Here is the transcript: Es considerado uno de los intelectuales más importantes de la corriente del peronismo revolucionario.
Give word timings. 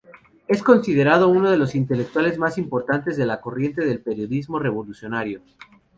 Es 0.47 0.63
considerado 0.63 1.27
uno 1.27 1.51
de 1.51 1.57
los 1.59 1.75
intelectuales 1.75 2.39
más 2.39 2.57
importantes 2.57 3.17
de 3.17 3.27
la 3.27 3.39
corriente 3.39 3.85
del 3.85 4.01
peronismo 4.01 4.57
revolucionario. 4.57 5.43